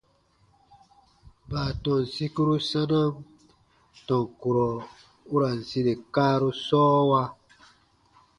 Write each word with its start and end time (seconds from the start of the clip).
Baatɔn 1.49 2.01
sikuru 2.13 2.55
sanam 2.69 3.13
tɔn 4.07 4.23
kurɔ 4.39 4.67
u 5.33 5.35
ra 5.41 5.49
n 5.57 5.59
sire 5.69 5.93
kaaru 6.13 6.49
sɔɔwa. 6.65 7.21